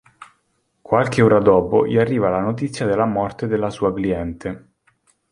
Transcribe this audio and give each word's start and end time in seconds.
Qualche 0.81 1.21
ora 1.21 1.37
dopo 1.37 1.85
gli 1.85 1.99
arriva 1.99 2.27
la 2.27 2.39
notizia 2.39 2.87
della 2.87 3.05
morte 3.05 3.45
della 3.45 3.69
sua 3.69 3.93
cliente. 3.93 4.71